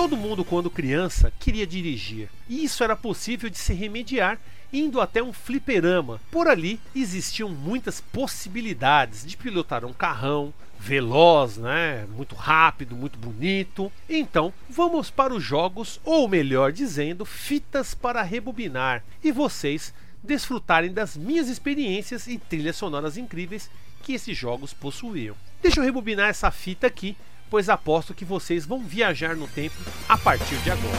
[0.00, 4.38] Todo mundo, quando criança, queria dirigir, e isso era possível de se remediar
[4.72, 6.18] indo até um fliperama.
[6.30, 12.06] Por ali existiam muitas possibilidades de pilotar um carrão veloz, né?
[12.16, 13.92] Muito rápido, muito bonito.
[14.08, 19.92] Então, vamos para os jogos, ou melhor dizendo, fitas para rebobinar, e vocês
[20.24, 23.70] desfrutarem das minhas experiências e trilhas sonoras incríveis
[24.02, 25.36] que esses jogos possuíam.
[25.62, 27.18] Deixa eu rebobinar essa fita aqui,
[27.50, 29.76] pois aposto que vocês vão viajar no tempo
[30.08, 30.96] a partir de agora.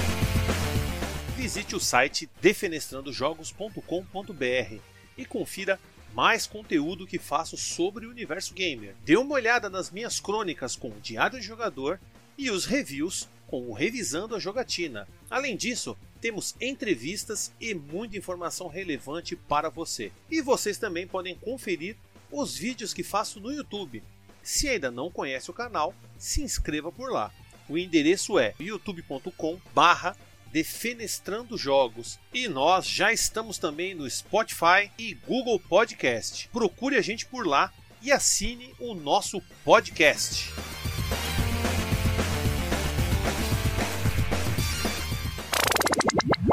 [1.35, 4.75] Visite o site defenestrandojogos.com.br
[5.17, 5.79] e confira
[6.13, 8.95] mais conteúdo que faço sobre o universo gamer.
[9.05, 11.99] Dê uma olhada nas minhas crônicas com o Diário de Jogador
[12.37, 15.07] e os reviews com o Revisando a Jogatina.
[15.29, 20.11] Além disso, temos entrevistas e muita informação relevante para você.
[20.29, 21.95] E vocês também podem conferir
[22.31, 24.03] os vídeos que faço no YouTube.
[24.43, 27.31] Se ainda não conhece o canal, se inscreva por lá.
[27.69, 30.15] O endereço é youtube.com/barra
[30.51, 32.19] Defenestrando Jogos.
[32.33, 36.49] E nós já estamos também no Spotify e Google Podcast.
[36.49, 40.51] Procure a gente por lá e assine o nosso podcast.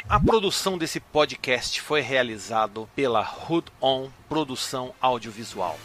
[0.09, 5.78] A produção desse podcast foi realizado pela Hood On Produção Audiovisual.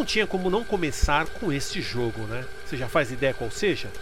[0.00, 2.46] Não tinha como não começar com este jogo, né?
[2.64, 3.92] Você já faz ideia qual seja?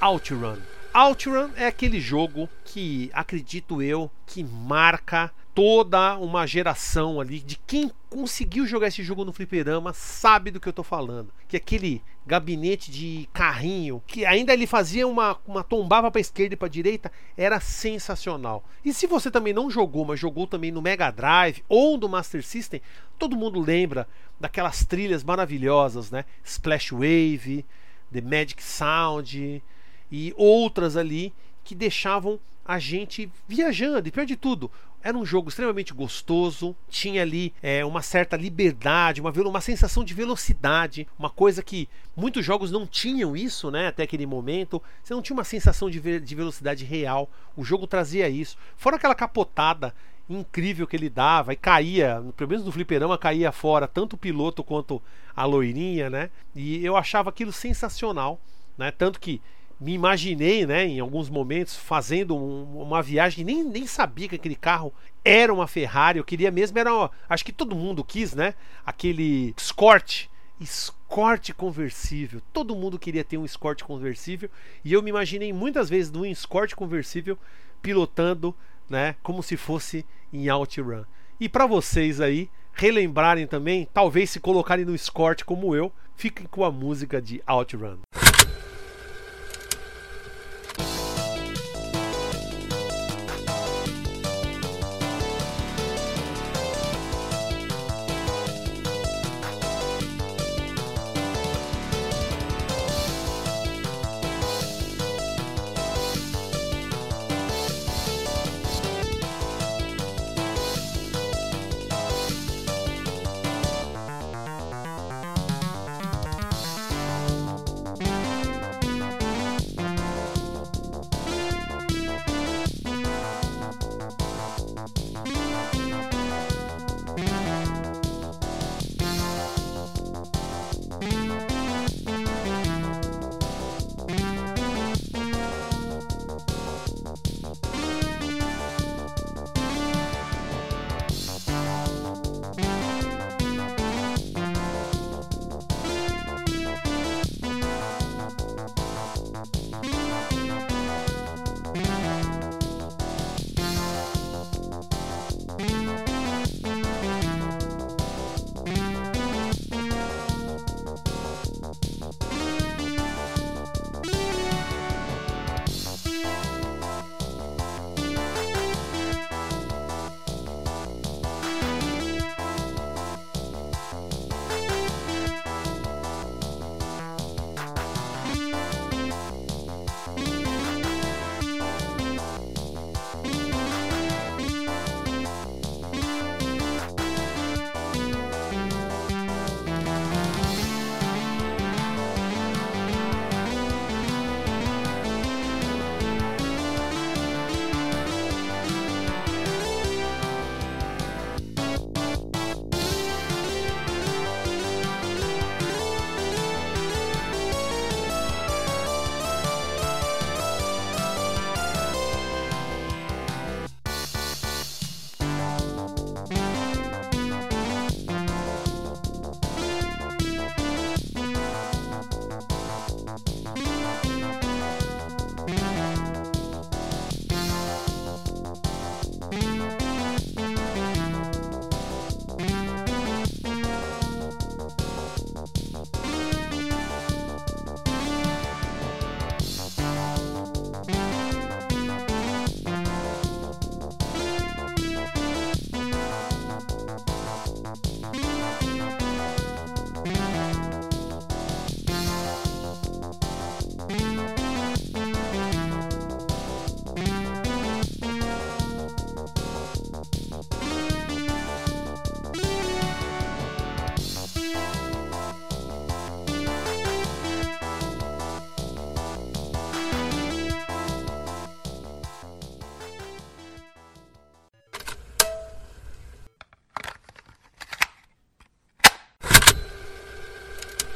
[0.00, 0.56] OutRun.
[0.94, 7.92] OutRun é aquele jogo que acredito eu que marca toda uma geração ali de quem
[8.08, 11.28] conseguiu jogar esse jogo no fliperama sabe do que eu tô falando.
[11.46, 16.56] Que aquele gabinete de carrinho que ainda ele fazia uma, uma tombava para esquerda e
[16.56, 18.64] para direita era sensacional.
[18.82, 22.42] E se você também não jogou, mas jogou também no Mega Drive ou no Master
[22.42, 22.80] System,
[23.18, 24.08] todo mundo lembra
[24.38, 26.24] daquelas trilhas maravilhosas, né?
[26.44, 27.64] Splash Wave,
[28.12, 29.62] The Magic Sound,
[30.10, 34.08] e outras ali que deixavam a gente viajando.
[34.08, 34.70] E pior de tudo,
[35.04, 40.14] era um jogo extremamente gostoso, tinha ali é, uma certa liberdade, uma, uma sensação de
[40.14, 43.88] velocidade, uma coisa que muitos jogos não tinham isso, né?
[43.88, 47.28] Até aquele momento, você não tinha uma sensação de, ve de velocidade real.
[47.54, 48.56] O jogo trazia isso.
[48.78, 49.94] Fora aquela capotada
[50.28, 54.64] incrível que ele dava e caía, pelo menos no fliperama caía fora tanto o piloto
[54.64, 55.02] quanto
[55.36, 56.30] a loirinha, né?
[56.54, 58.40] E eu achava aquilo sensacional,
[58.78, 58.90] né?
[58.90, 59.40] Tanto que
[59.80, 64.54] me imaginei, né, em alguns momentos, fazendo um, uma viagem, nem, nem sabia que aquele
[64.54, 68.54] carro era uma Ferrari, eu queria mesmo, era, uma, acho que todo mundo quis, né,
[68.86, 70.26] aquele Escort,
[70.60, 74.48] Escort conversível, todo mundo queria ter um Escort conversível,
[74.84, 77.36] e eu me imaginei muitas vezes num Escort conversível,
[77.82, 78.54] pilotando,
[78.88, 81.04] né, como se fosse em OutRun.
[81.40, 86.64] E para vocês aí, relembrarem também, talvez se colocarem no Escort como eu, fiquem com
[86.64, 87.98] a música de OutRun.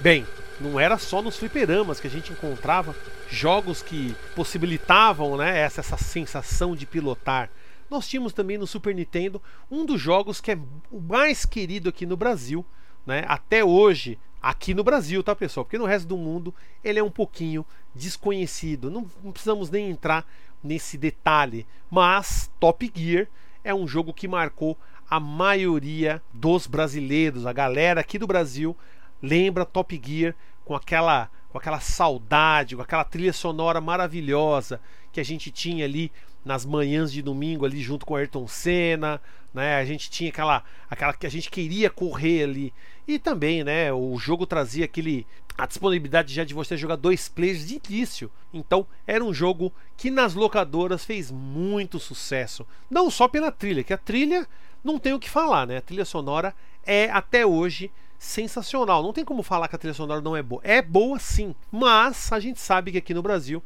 [0.09, 0.27] Bem,
[0.59, 2.97] não era só nos fliperamas que a gente encontrava
[3.29, 7.51] jogos que possibilitavam né, essa, essa sensação de pilotar.
[7.91, 9.39] Nós tínhamos também no Super Nintendo
[9.71, 10.59] um dos jogos que é
[10.91, 12.65] o mais querido aqui no Brasil,
[13.05, 15.67] né, até hoje, aqui no Brasil, tá pessoal?
[15.67, 17.63] Porque no resto do mundo ele é um pouquinho
[17.95, 18.91] desconhecido.
[18.91, 20.27] Não, não precisamos nem entrar
[20.65, 23.29] nesse detalhe, mas Top Gear
[23.63, 24.75] é um jogo que marcou
[25.11, 28.75] a maioria dos brasileiros, a galera aqui do Brasil
[29.23, 30.35] lembra Top Gear
[30.65, 34.81] com aquela com aquela saudade, com aquela trilha sonora maravilhosa
[35.11, 36.13] que a gente tinha ali
[36.45, 39.21] nas manhãs de domingo ali junto com Ayrton Senna,
[39.53, 39.77] né?
[39.77, 42.73] A gente tinha aquela aquela que a gente queria correr ali.
[43.07, 45.27] E também, né, o jogo trazia aquele
[45.57, 48.31] a disponibilidade já de você jogar dois players de início.
[48.55, 53.93] Então, era um jogo que nas locadoras fez muito sucesso, não só pela trilha, que
[53.93, 54.47] a trilha
[54.85, 55.79] não tem o que falar, né?
[55.79, 56.55] A trilha sonora
[56.87, 59.03] é até hoje sensacional.
[59.03, 60.61] Não tem como falar que a trilha sonora não é boa.
[60.65, 63.63] É boa sim, mas a gente sabe que aqui no Brasil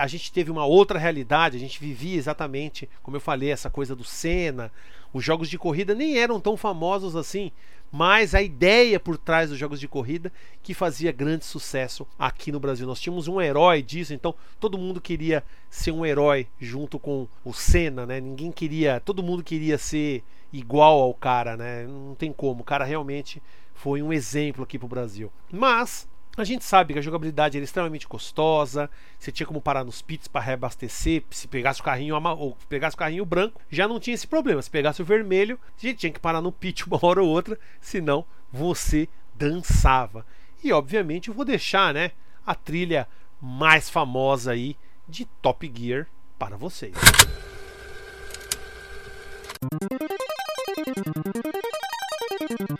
[0.00, 3.94] a gente teve uma outra realidade, a gente vivia exatamente, como eu falei, essa coisa
[3.94, 4.72] do Senna.
[5.12, 7.52] Os jogos de corrida nem eram tão famosos assim,
[7.90, 12.60] mas a ideia por trás dos jogos de corrida que fazia grande sucesso aqui no
[12.60, 12.86] Brasil.
[12.86, 17.54] Nós tínhamos um herói disso, então todo mundo queria ser um herói junto com o
[17.54, 18.20] Senna, né?
[18.20, 20.22] Ninguém queria, todo mundo queria ser
[20.52, 21.86] igual ao cara, né?
[21.86, 22.60] Não tem como.
[22.60, 23.40] O cara realmente
[23.78, 25.32] foi um exemplo aqui para o Brasil.
[25.52, 30.02] Mas a gente sabe que a jogabilidade era extremamente costosa, você tinha como parar nos
[30.02, 34.14] pits para reabastecer, se pegasse o carrinho ou pegasse o carrinho branco, já não tinha
[34.14, 34.60] esse problema.
[34.60, 37.58] Se pegasse o vermelho, a gente tinha que parar no pit uma hora ou outra,
[37.80, 40.26] senão você dançava.
[40.62, 42.10] E obviamente eu vou deixar, né,
[42.44, 43.06] a trilha
[43.40, 44.76] mais famosa aí
[45.08, 46.94] de Top Gear para vocês.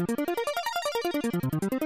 [0.00, 0.37] Música
[1.30, 1.77] Thank you.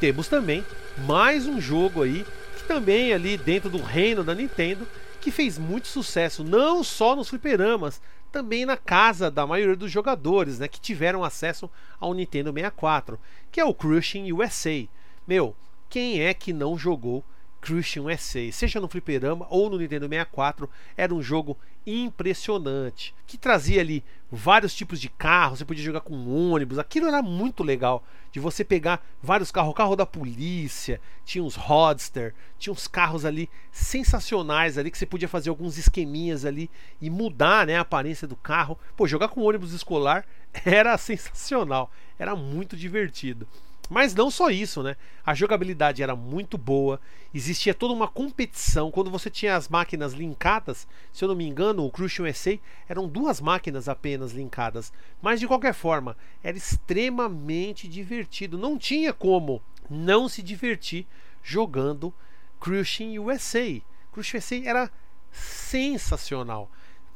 [0.00, 0.64] Temos também
[1.06, 2.24] mais um jogo aí
[2.56, 4.88] que também ali dentro do reino da Nintendo
[5.20, 8.00] que fez muito sucesso não só nos fliperamas,
[8.32, 11.68] também na casa da maioria dos jogadores, né, que tiveram acesso
[12.00, 13.20] ao Nintendo 64,
[13.52, 14.88] que é o Crushing USA.
[15.28, 15.54] Meu,
[15.90, 17.22] quem é que não jogou
[17.60, 23.80] Crushing USA, seja no fliperama ou no Nintendo 64, era um jogo impressionante, que trazia
[23.80, 28.38] ali vários tipos de carros, você podia jogar com ônibus, aquilo era muito legal, de
[28.38, 33.50] você pegar vários carros, o carro da polícia, tinha uns Rodster, tinha uns carros ali
[33.72, 36.70] sensacionais ali, que você podia fazer alguns esqueminhas ali
[37.00, 38.78] e mudar né, a aparência do carro.
[38.96, 40.24] Pô, jogar com ônibus escolar
[40.64, 43.48] era sensacional, era muito divertido.
[43.90, 44.96] Mas não só isso, né?
[45.26, 47.00] A jogabilidade era muito boa,
[47.34, 48.88] existia toda uma competição.
[48.88, 52.56] Quando você tinha as máquinas linkadas, se eu não me engano, o Crush USA
[52.88, 54.92] eram duas máquinas apenas linkadas.
[55.20, 58.56] Mas de qualquer forma, era extremamente divertido.
[58.56, 61.04] Não tinha como não se divertir
[61.42, 62.14] jogando
[62.60, 63.80] Crushing USA.
[64.12, 64.90] Crushing USA era
[65.32, 66.70] sensacional.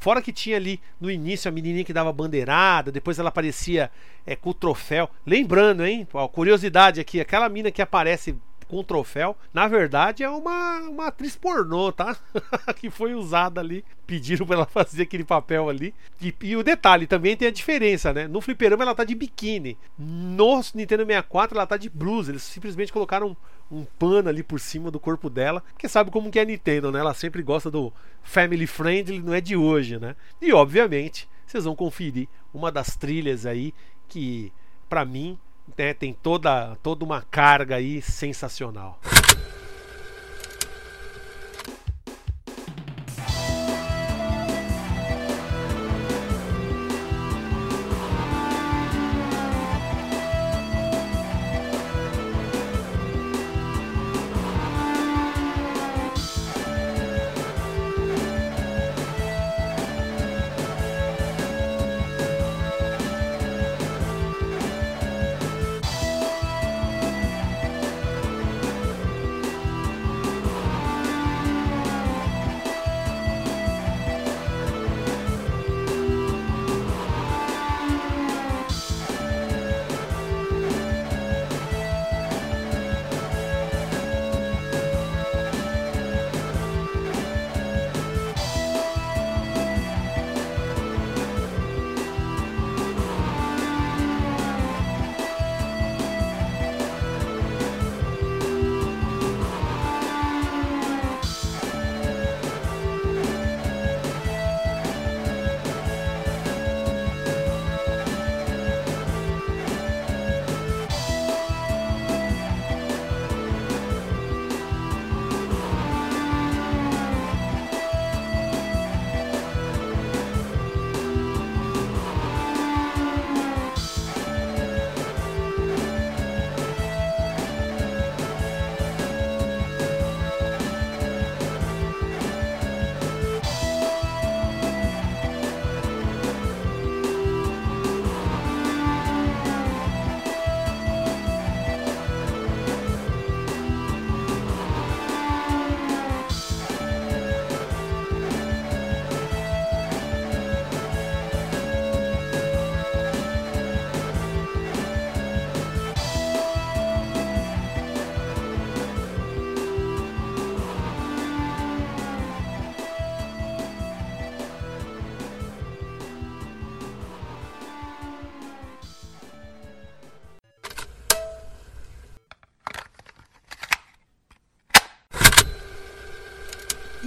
[0.05, 3.91] Fora que tinha ali no início a menininha que dava bandeirada, depois ela aparecia
[4.27, 5.09] é, com o troféu.
[5.25, 6.07] Lembrando, hein?
[6.13, 8.37] Ó, curiosidade aqui: aquela mina que aparece
[8.69, 12.15] com o troféu, na verdade é uma, uma atriz pornô, tá?
[12.77, 13.83] que foi usada ali.
[14.07, 15.95] Pediram pra ela fazer aquele papel ali.
[16.21, 18.29] E, e, o detalhe também tem a diferença, né?
[18.29, 19.79] No fliperama ela tá de biquíni.
[19.99, 22.31] No Nintendo 64 ela tá de blusa.
[22.31, 23.35] Eles simplesmente colocaram
[23.71, 25.63] um pano ali por cima do corpo dela.
[25.73, 27.01] Porque sabe como que é a Nintendo, né?
[27.01, 27.93] Ela sempre gosta do
[28.23, 30.15] family friendly, não é de hoje, né?
[30.41, 33.75] E obviamente, vocês vão conferir uma das trilhas aí
[34.09, 34.53] que
[34.89, 35.39] para mim
[35.77, 39.01] né, tem toda toda uma carga aí sensacional.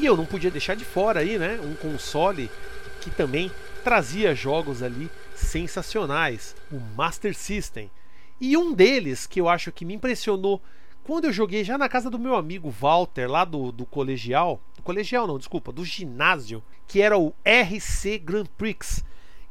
[0.08, 2.50] Eu não podia deixar de fora aí, né, um console
[3.02, 3.52] que também
[3.84, 7.90] trazia jogos ali sensacionais, o Master System.
[8.40, 10.62] E um deles que eu acho que me impressionou
[11.04, 14.84] quando eu joguei já na casa do meu amigo Walter, lá do, do colegial, do
[14.84, 19.06] colegial não, desculpa, do ginásio, que era o RC Grand Prix,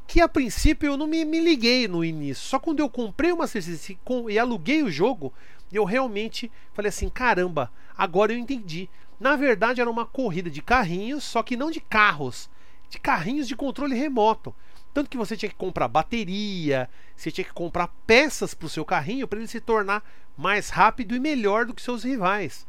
[0.05, 3.63] que a princípio eu não me, me liguei no início, só quando eu comprei Master
[3.63, 3.97] System
[4.29, 5.33] e aluguei o jogo,
[5.71, 8.87] eu realmente falei assim, caramba, agora eu entendi.
[9.19, 12.49] Na verdade, era uma corrida de carrinhos, só que não de carros,
[12.89, 14.53] de carrinhos de controle remoto.
[14.93, 18.85] Tanto que você tinha que comprar bateria, você tinha que comprar peças para o seu
[18.85, 20.03] carrinho para ele se tornar
[20.35, 22.65] mais rápido e melhor do que seus rivais.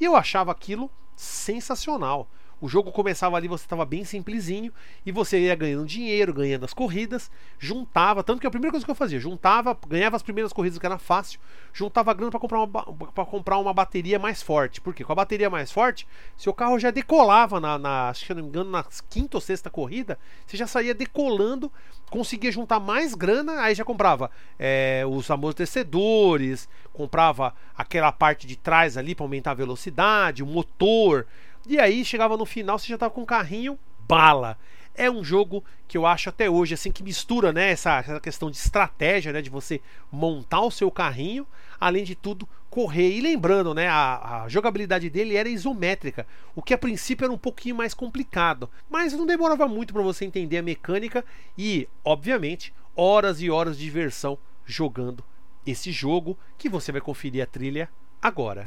[0.00, 2.28] E eu achava aquilo sensacional.
[2.60, 4.72] O jogo começava ali, você estava bem simplesinho
[5.06, 8.90] e você ia ganhando dinheiro, ganhando as corridas, juntava, tanto que a primeira coisa que
[8.90, 11.38] eu fazia, juntava, ganhava as primeiras corridas que era fácil,
[11.72, 14.80] juntava grana para comprar uma para comprar uma bateria mais forte.
[14.80, 18.48] Porque com a bateria mais forte, seu carro já decolava na, na que não me
[18.48, 21.70] engano, na quinta ou sexta corrida, você já saía decolando,
[22.10, 28.96] conseguia juntar mais grana, aí já comprava é, os amortecedores, comprava aquela parte de trás
[28.96, 31.26] ali para aumentar a velocidade, o motor.
[31.66, 34.58] E aí chegava no final, você já tava com um carrinho bala.
[34.94, 38.50] É um jogo que eu acho até hoje assim que mistura, né, essa, essa questão
[38.50, 41.46] de estratégia, né, de você montar o seu carrinho,
[41.78, 43.16] além de tudo correr.
[43.16, 47.38] E lembrando, né, a, a, jogabilidade dele era isométrica, o que a princípio era um
[47.38, 51.24] pouquinho mais complicado, mas não demorava muito para você entender a mecânica
[51.56, 55.24] e, obviamente, horas e horas de diversão jogando
[55.64, 57.88] esse jogo que você vai conferir a trilha
[58.20, 58.64] agora.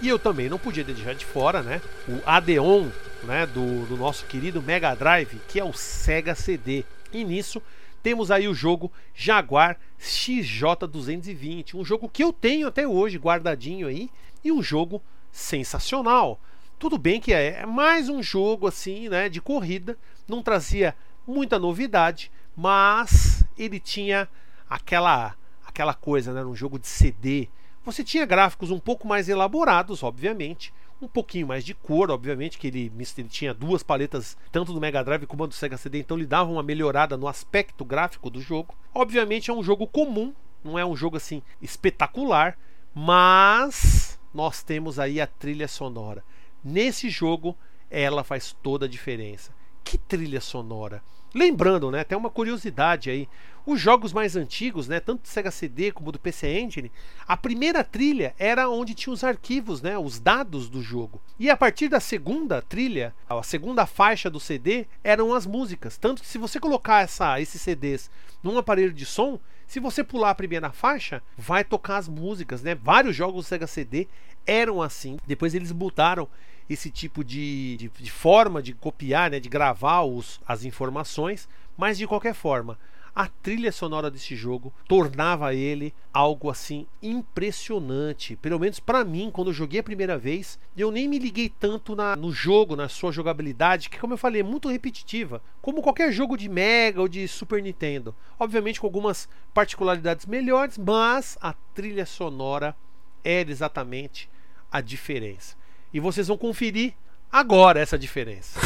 [0.00, 1.80] E eu também não podia deixar de fora, né?
[2.08, 2.88] O Adeon,
[3.24, 3.46] né?
[3.46, 6.84] Do, do nosso querido Mega Drive, que é o Sega CD.
[7.12, 7.60] E nisso
[8.02, 14.08] temos aí o jogo Jaguar XJ220, um jogo que eu tenho até hoje guardadinho aí
[14.44, 16.40] e um jogo sensacional.
[16.78, 20.94] Tudo bem que é, é mais um jogo assim, né, de corrida, não trazia
[21.26, 24.28] muita novidade, mas ele tinha
[24.70, 25.34] aquela
[25.66, 27.48] aquela coisa, né, um jogo de CD.
[27.88, 32.66] Você tinha gráficos um pouco mais elaborados, obviamente, um pouquinho mais de cor, obviamente, que
[32.66, 36.26] ele, ele, tinha duas paletas, tanto do Mega Drive como do Sega CD, então ele
[36.26, 38.74] dava uma melhorada no aspecto gráfico do jogo.
[38.94, 42.58] Obviamente é um jogo comum, não é um jogo assim espetacular,
[42.94, 46.22] mas nós temos aí a trilha sonora.
[46.62, 47.56] Nesse jogo,
[47.90, 49.50] ela faz toda a diferença.
[49.82, 51.02] Que trilha sonora!
[51.34, 53.28] Lembrando, né, até uma curiosidade aí,
[53.66, 56.90] os jogos mais antigos, né, tanto do Sega CD como do PC Engine,
[57.26, 61.20] a primeira trilha era onde tinha os arquivos, né, os dados do jogo.
[61.38, 65.98] E a partir da segunda trilha, a segunda faixa do CD, eram as músicas.
[65.98, 68.10] Tanto que se você colocar essa, esses CDs
[68.42, 72.74] num aparelho de som, se você pular a primeira faixa, vai tocar as músicas, né?
[72.74, 74.08] Vários jogos do Sega CD
[74.46, 75.18] eram assim.
[75.26, 76.26] Depois eles mudaram
[76.68, 81.96] esse tipo de, de, de forma de copiar, né, de gravar os, as informações, mas
[81.96, 82.78] de qualquer forma,
[83.18, 88.36] a trilha sonora desse jogo tornava ele algo assim impressionante.
[88.36, 91.96] Pelo menos para mim, quando eu joguei a primeira vez, eu nem me liguei tanto
[91.96, 96.12] na, no jogo, na sua jogabilidade, que como eu falei, é muito repetitiva, como qualquer
[96.12, 98.14] jogo de Mega ou de Super Nintendo.
[98.38, 102.76] Obviamente com algumas particularidades melhores, mas a trilha sonora
[103.24, 104.30] era exatamente
[104.70, 105.57] a diferença.
[105.92, 106.94] E vocês vão conferir
[107.30, 108.60] agora essa diferença.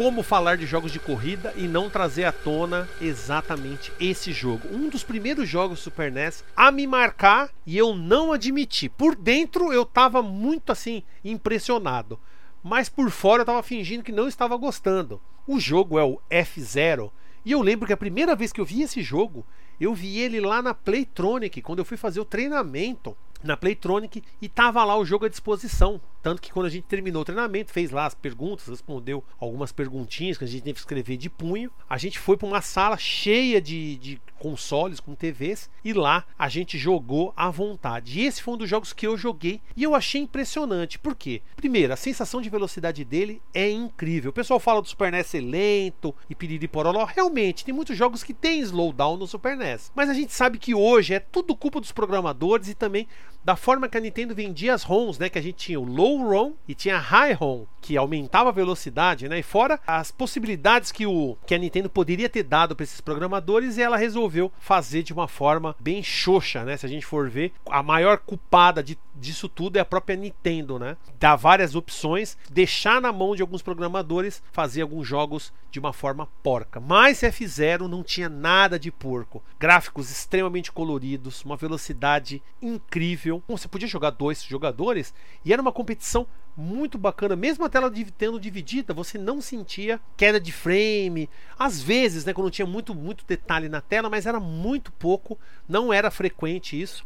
[0.00, 4.66] Como falar de jogos de corrida e não trazer à tona exatamente esse jogo?
[4.72, 8.88] Um dos primeiros jogos Super NES a me marcar e eu não admiti.
[8.88, 12.18] Por dentro eu estava muito assim impressionado,
[12.62, 15.20] mas por fora eu estava fingindo que não estava gostando.
[15.46, 17.12] O jogo é o F-Zero
[17.44, 19.44] E eu lembro que a primeira vez que eu vi esse jogo,
[19.78, 24.48] eu vi ele lá na Playtronic, quando eu fui fazer o treinamento na Playtronic e
[24.48, 26.00] tava lá o jogo à disposição.
[26.22, 30.36] Tanto que quando a gente terminou o treinamento, fez lá as perguntas, respondeu algumas perguntinhas
[30.36, 31.70] que a gente teve que escrever de punho.
[31.88, 36.48] A gente foi para uma sala cheia de, de consoles com TVs e lá a
[36.48, 38.18] gente jogou à vontade.
[38.18, 40.98] E esse foi um dos jogos que eu joguei e eu achei impressionante.
[40.98, 41.42] Por quê?
[41.56, 44.30] Primeiro, a sensação de velocidade dele é incrível.
[44.30, 47.04] O pessoal fala do Super NES ser lento e piriri poroló.
[47.04, 49.92] Realmente, tem muitos jogos que tem slowdown no Super NES.
[49.94, 53.06] Mas a gente sabe que hoje é tudo culpa dos programadores e também
[53.44, 55.28] da forma que a Nintendo vendia as ROMs, né?
[55.28, 59.28] Que a gente tinha o Low ROM e tinha High ROM, que aumentava a velocidade,
[59.28, 59.38] né?
[59.38, 63.76] E fora as possibilidades que, o, que a Nintendo poderia ter dado para esses programadores,
[63.76, 66.76] e ela resolveu fazer de uma forma bem xoxa, né?
[66.76, 70.78] Se a gente for ver, a maior culpada de, disso tudo é a própria Nintendo,
[70.78, 70.96] né?
[71.18, 76.26] Dar várias opções, deixar na mão de alguns programadores fazer alguns jogos de uma forma
[76.42, 76.80] porca.
[76.80, 79.42] Mas F0 não tinha nada de porco.
[79.58, 86.26] Gráficos extremamente coloridos, uma velocidade incrível você podia jogar dois jogadores e era uma competição
[86.56, 87.36] muito bacana.
[87.36, 91.28] Mesmo a tela tendo dividida, você não sentia queda de frame.
[91.58, 95.92] Às vezes, né, quando tinha muito, muito detalhe na tela, mas era muito pouco, não
[95.92, 97.04] era frequente isso.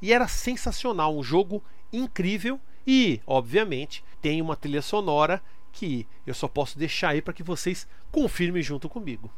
[0.00, 6.48] E era sensacional, um jogo incrível e, obviamente, tem uma trilha sonora que eu só
[6.48, 9.30] posso deixar aí para que vocês confirmem junto comigo.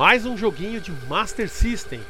[0.00, 2.00] Mais um joguinho de Master System.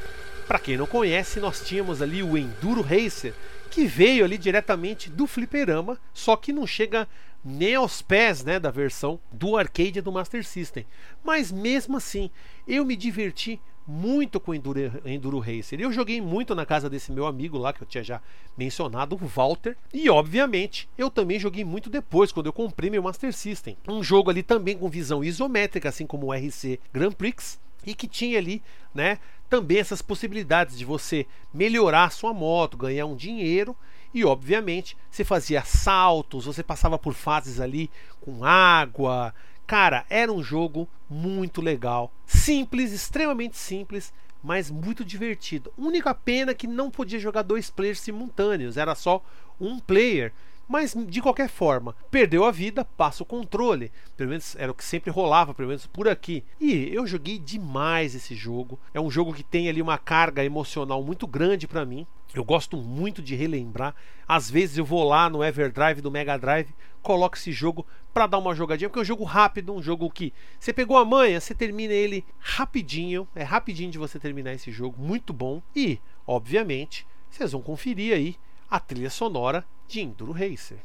[0.46, 3.34] Para quem não conhece, nós tínhamos ali o Enduro Racer,
[3.68, 7.08] que veio ali diretamente do fliperama, só que não chega
[7.44, 10.86] nem aos pés né, da versão do arcade do Master System.
[11.24, 12.30] Mas mesmo assim,
[12.64, 15.80] eu me diverti muito com Enduro, Enduro Racer.
[15.80, 18.22] Eu joguei muito na casa desse meu amigo lá, que eu tinha já
[18.56, 19.76] mencionado, o Walter.
[19.92, 23.76] E, obviamente, eu também joguei muito depois, quando eu comprei meu Master System.
[23.88, 27.58] Um jogo ali também com visão isométrica, assim como o RC Grand Prix.
[27.86, 28.62] E que tinha ali,
[28.94, 33.76] né, também essas possibilidades de você melhorar sua moto, ganhar um dinheiro
[34.12, 37.90] e obviamente você fazia saltos, você passava por fases ali
[38.20, 39.32] com água,
[39.70, 44.12] Cara, era um jogo muito legal, simples, extremamente simples,
[44.42, 45.72] mas muito divertido.
[45.78, 49.22] Única pena que não podia jogar dois players simultâneos, era só
[49.60, 50.32] um player.
[50.70, 53.90] Mas de qualquer forma, perdeu a vida, passa o controle.
[54.16, 56.44] Pelo menos era o que sempre rolava, pelo menos por aqui.
[56.60, 58.78] E eu joguei demais esse jogo.
[58.94, 62.06] É um jogo que tem ali uma carga emocional muito grande para mim.
[62.32, 63.96] Eu gosto muito de relembrar.
[64.28, 68.38] Às vezes eu vou lá no Everdrive do Mega Drive, coloco esse jogo para dar
[68.38, 71.52] uma jogadinha, porque é um jogo rápido, um jogo que você pegou a manha, você
[71.52, 75.60] termina ele rapidinho, é rapidinho de você terminar esse jogo, muito bom.
[75.74, 78.36] E, obviamente, vocês vão conferir aí
[78.70, 80.78] a trilha sonora de Enduro Racer.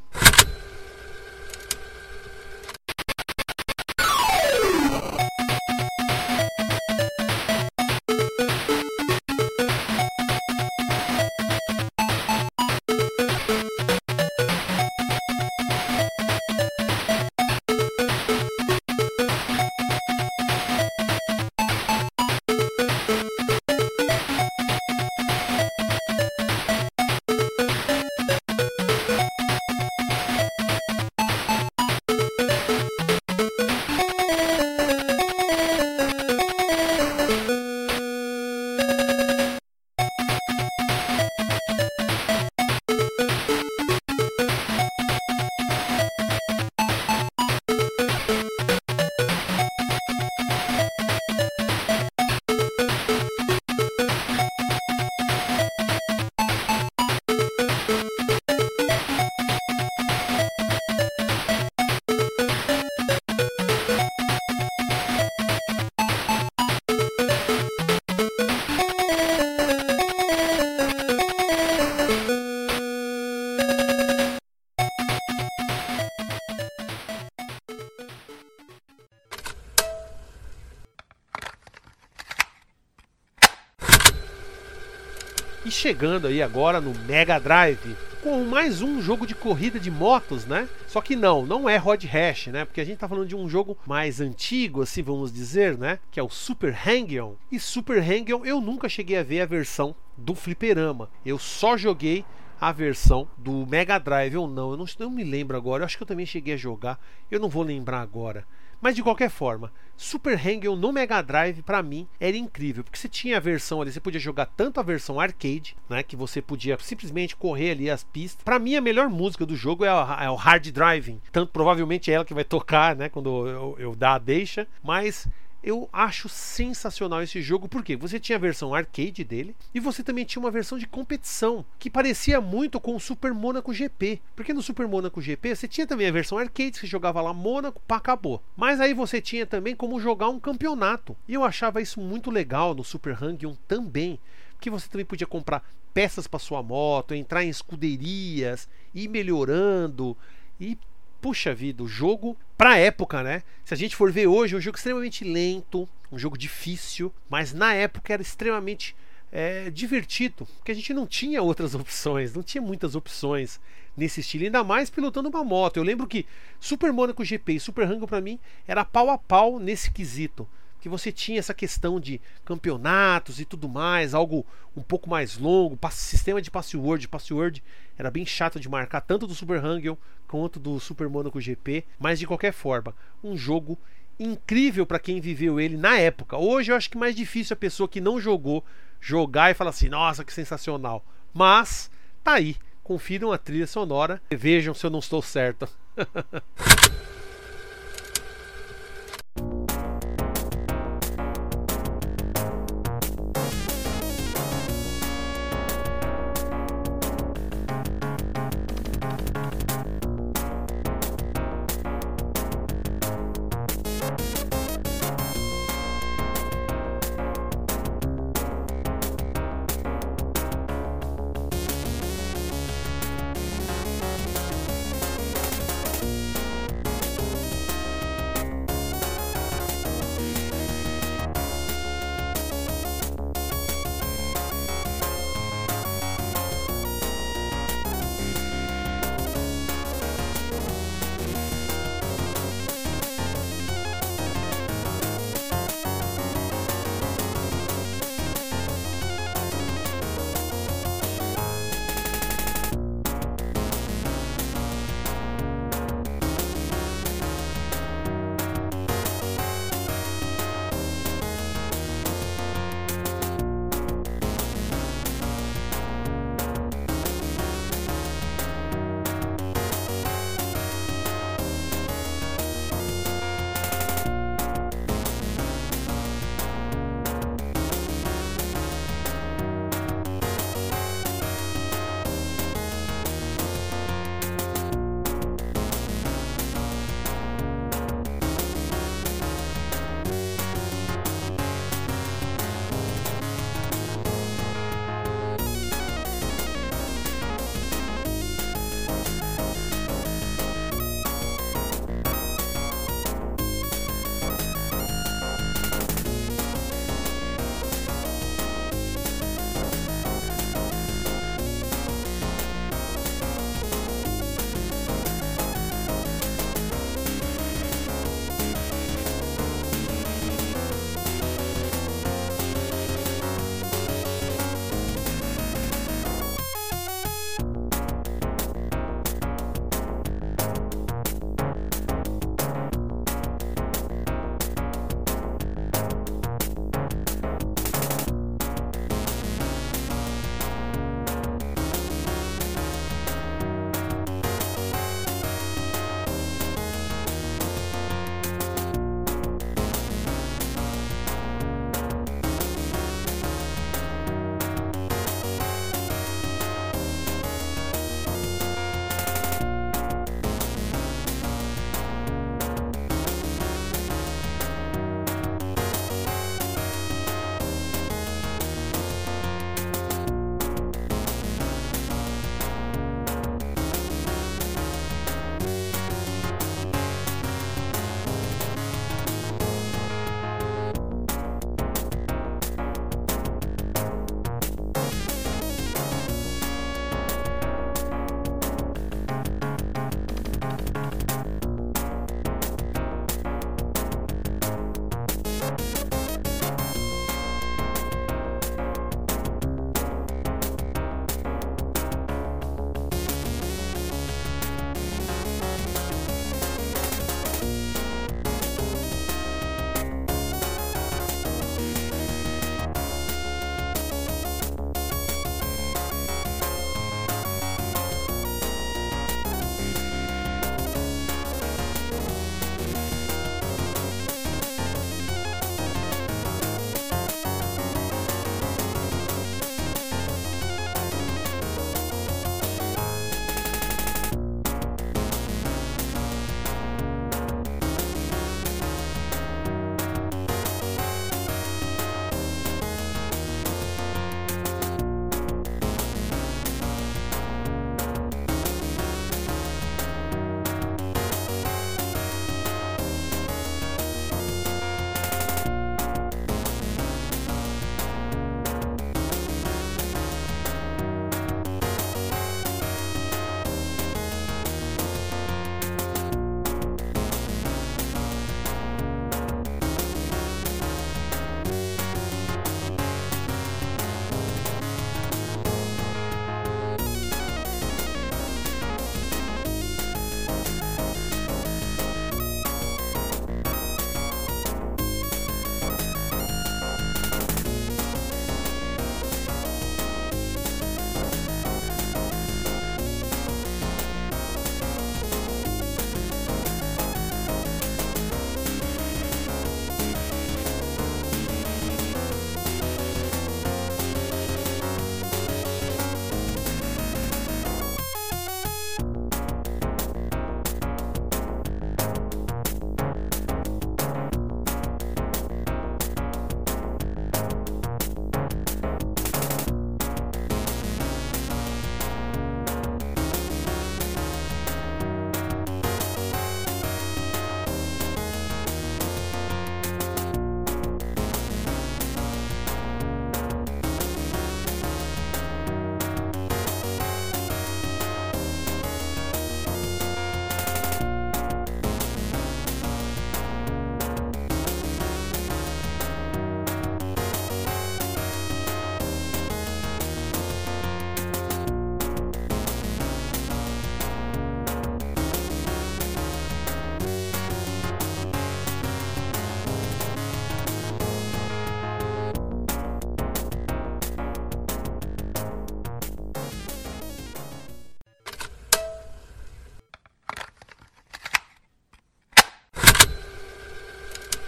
[85.85, 90.67] Chegando aí agora no Mega Drive com mais um jogo de corrida de motos, né?
[90.87, 92.65] Só que não, não é Rod Hash, né?
[92.65, 95.99] Porque a gente tá falando de um jogo mais antigo, assim vamos dizer, né?
[96.09, 97.35] Que é o Super Hang-On.
[97.51, 101.07] E Super Hang-On eu nunca cheguei a ver a versão do fliperama.
[101.23, 102.25] Eu só joguei
[102.59, 105.83] a versão do Mega Drive ou não, eu não, não me lembro agora.
[105.83, 108.43] Eu acho que eu também cheguei a jogar, eu não vou lembrar agora.
[108.81, 113.07] Mas de qualquer forma, Super Hangel no Mega Drive para mim era incrível, porque você
[113.07, 116.77] tinha a versão ali, você podia jogar tanto a versão arcade, né, que você podia
[116.79, 118.43] simplesmente correr ali as pistas.
[118.43, 122.15] Para mim a melhor música do jogo é, é, o Hard Driving, tanto provavelmente é
[122.15, 125.27] ela que vai tocar, né, quando eu, eu dar a deixa, mas
[125.65, 130.23] eu acho sensacional esse jogo porque você tinha a versão arcade dele e você também
[130.23, 134.21] tinha uma versão de competição que parecia muito com o Super Monaco GP.
[134.35, 137.81] Porque no Super Monaco GP você tinha também a versão arcade, você jogava lá Monaco,
[137.87, 138.43] pá, acabou.
[138.55, 141.17] Mas aí você tinha também como jogar um campeonato.
[141.27, 144.19] E eu achava isso muito legal no Super Hang-On também
[144.61, 150.15] que você também podia comprar peças para sua moto, entrar em escuderias, ir melhorando
[150.59, 150.77] e
[151.25, 153.41] puxa vida, o jogo pra época, né?
[153.63, 157.51] Se a gente for ver hoje, é um jogo extremamente lento, um jogo difícil, mas
[157.51, 158.95] na época era extremamente
[159.31, 163.59] é, divertido, porque a gente não tinha outras opções, não tinha muitas opções
[163.97, 165.77] nesse estilo, ainda mais pilotando uma moto.
[165.77, 166.27] Eu lembro que
[166.59, 170.47] Super Monaco GP e Super Rango para mim era pau a pau nesse quesito
[170.85, 174.45] que você tinha essa questão de campeonatos e tudo mais, algo
[174.77, 177.63] um pouco mais longo, sistema de password, password
[177.97, 182.19] era bem chato de marcar tanto do Super Hangel quanto do Super Monaco GP, mas
[182.19, 183.79] de qualquer forma, um jogo
[184.19, 186.37] incrível para quem viveu ele na época.
[186.37, 188.63] Hoje eu acho que mais difícil a pessoa que não jogou
[189.01, 191.03] jogar e falar assim: "Nossa, que sensacional".
[191.33, 191.89] Mas
[192.23, 195.67] tá aí, confiram a trilha sonora e vejam se eu não estou certo.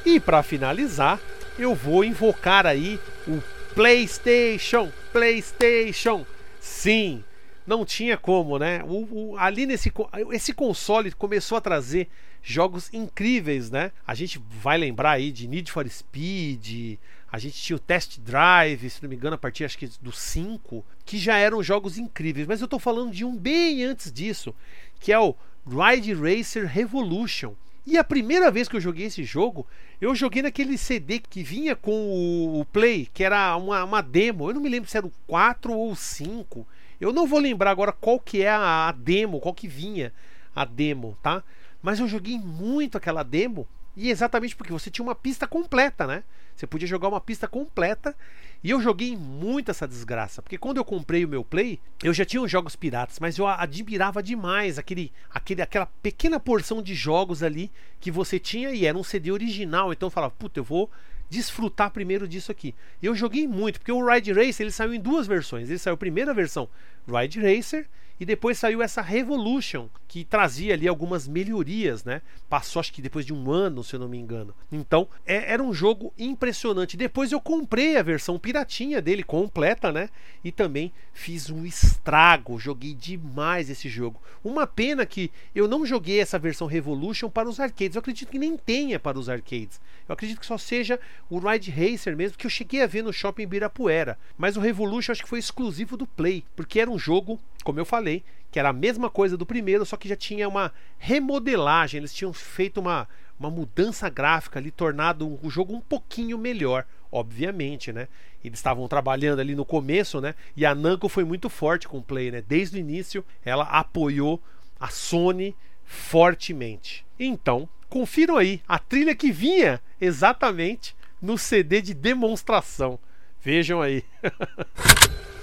[0.07, 1.19] E para finalizar,
[1.59, 2.97] eu vou invocar aí
[3.27, 3.43] o
[3.75, 6.25] PlayStation, PlayStation.
[6.61, 7.25] Sim,
[7.67, 8.81] não tinha como, né?
[8.85, 9.91] O, o, ali nesse
[10.31, 12.07] esse console começou a trazer
[12.41, 13.91] jogos incríveis, né?
[14.07, 16.97] A gente vai lembrar aí de Need for Speed,
[17.29, 20.13] a gente tinha o Test Drive, se não me engano, a partir acho que do
[20.13, 22.47] 5, que já eram jogos incríveis.
[22.47, 24.55] Mas eu tô falando de um bem antes disso,
[25.01, 25.35] que é o
[25.67, 27.55] Ride Racer Revolution.
[27.87, 29.65] E a primeira vez que eu joguei esse jogo,
[29.99, 34.49] eu joguei naquele CD que vinha com o Play, que era uma, uma demo.
[34.49, 36.67] Eu não me lembro se era o 4 ou o 5.
[37.01, 40.13] Eu não vou lembrar agora qual que é a, a demo, qual que vinha
[40.55, 41.43] a demo, tá?
[41.81, 43.67] Mas eu joguei muito aquela demo
[43.97, 46.23] e exatamente porque você tinha uma pista completa, né?
[46.55, 48.15] Você podia jogar uma pista completa.
[48.63, 50.39] E eu joguei muito essa desgraça.
[50.39, 53.47] Porque quando eu comprei o meu Play, eu já tinha os jogos piratas, mas eu
[53.47, 58.97] admirava demais aquele, aquele, aquela pequena porção de jogos ali que você tinha e era
[58.97, 59.91] um CD original.
[59.91, 60.91] Então eu falava, puta, eu vou
[61.27, 62.75] desfrutar primeiro disso aqui.
[63.01, 65.69] E eu joguei muito, porque o Ride Racer ele saiu em duas versões.
[65.69, 66.69] Ele saiu a primeira versão
[67.07, 67.87] Ride Racer
[68.19, 72.21] e depois saiu essa Revolution, que trazia ali algumas melhorias, né?
[72.49, 74.53] Passou acho que depois de um ano, se eu não me engano.
[74.71, 76.97] Então, é, era um jogo impressionante.
[76.97, 80.09] Depois eu comprei a versão piratinha dele completa, né?
[80.43, 84.21] E também fiz um estrago, joguei demais esse jogo.
[84.43, 87.95] Uma pena que eu não joguei essa versão Revolution para os arcades.
[87.95, 89.79] Eu acredito que nem tenha para os arcades.
[90.07, 90.99] Eu acredito que só seja
[91.29, 94.17] o Ride Racer mesmo, que eu cheguei a ver no shopping Birapuera.
[94.37, 97.85] Mas o Revolution acho que foi exclusivo do Play, porque era um jogo, como eu
[97.85, 101.99] falei, falei, que era a mesma coisa do primeiro, só que já tinha uma remodelagem,
[101.99, 107.91] eles tinham feito uma, uma mudança gráfica ali, tornado o jogo um pouquinho melhor, obviamente,
[107.91, 108.07] né?
[108.43, 110.33] Eles estavam trabalhando ali no começo, né?
[110.55, 112.41] E a Namco foi muito forte com o Play, né?
[112.47, 114.41] Desde o início, ela apoiou
[114.79, 117.05] a Sony fortemente.
[117.19, 122.97] Então, confiram aí a trilha que vinha exatamente no CD de demonstração.
[123.41, 124.03] Vejam aí.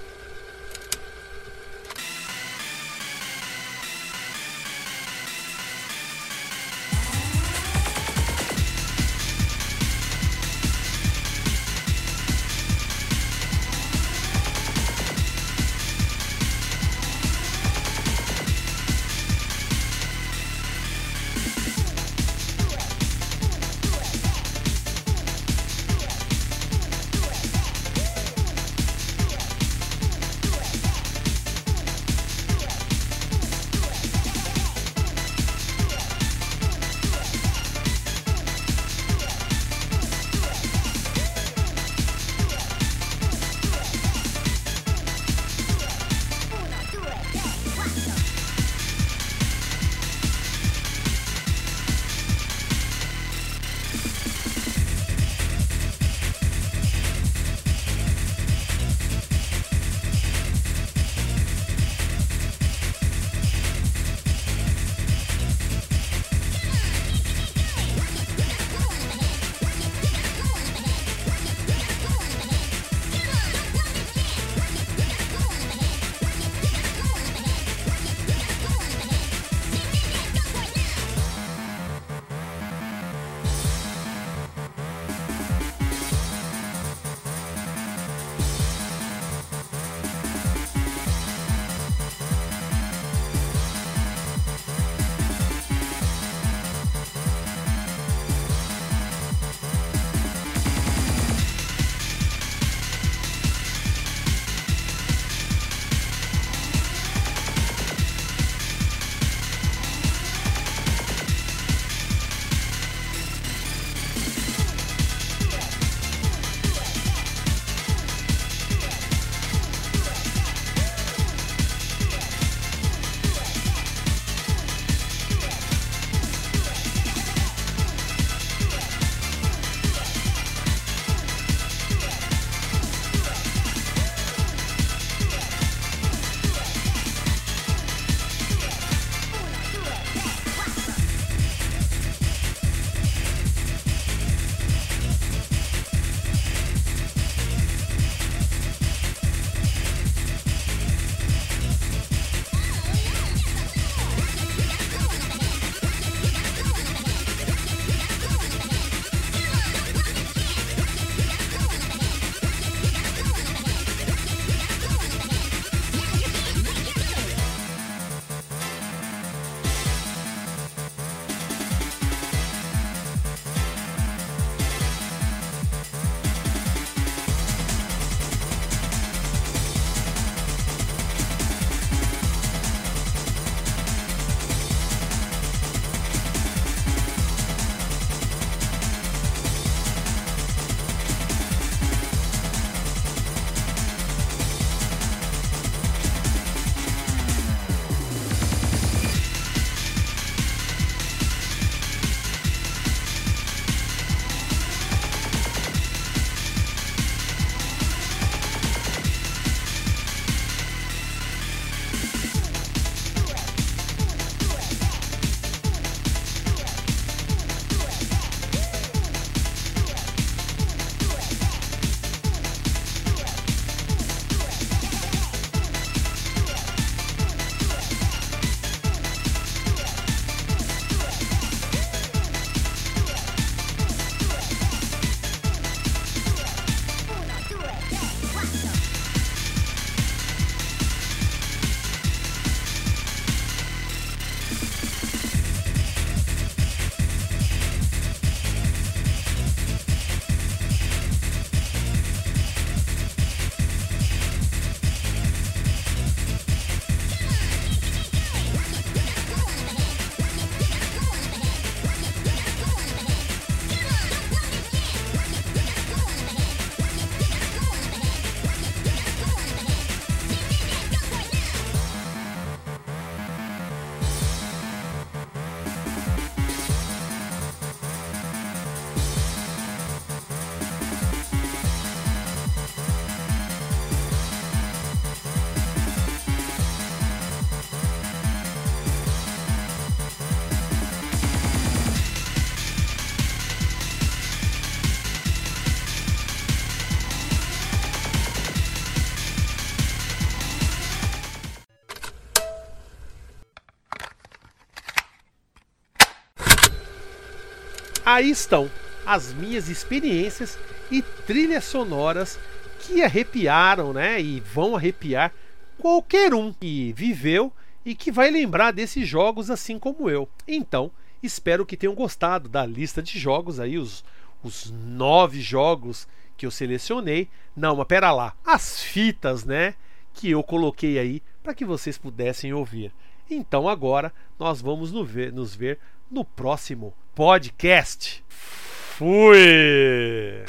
[308.15, 308.71] aí estão
[309.05, 310.57] as minhas experiências
[310.89, 312.39] e trilhas sonoras
[312.79, 314.21] que arrepiaram, né?
[314.21, 315.33] E vão arrepiar
[315.77, 317.51] qualquer um que viveu
[317.85, 320.29] e que vai lembrar desses jogos assim como eu.
[320.47, 320.89] Então,
[321.21, 324.03] espero que tenham gostado da lista de jogos aí, os,
[324.41, 326.07] os nove jogos
[326.37, 327.29] que eu selecionei.
[327.55, 329.75] Não, mas pera lá, as fitas, né?
[330.13, 332.93] Que eu coloquei aí para que vocês pudessem ouvir.
[333.29, 338.21] Então agora nós vamos nos ver, nos ver no próximo podcast.
[338.27, 340.43] Fui!